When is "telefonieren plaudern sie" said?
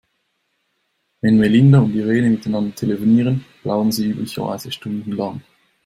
2.73-4.09